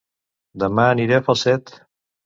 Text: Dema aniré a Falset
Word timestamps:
Dema 0.63 0.87
aniré 0.95 1.19
a 1.21 1.23
Falset 1.31 1.79